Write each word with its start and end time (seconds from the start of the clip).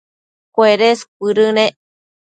cuedes 0.55 0.99
cuëdënec 1.19 1.73